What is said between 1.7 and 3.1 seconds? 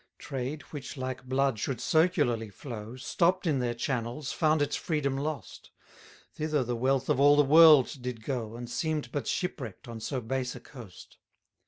circularly flow,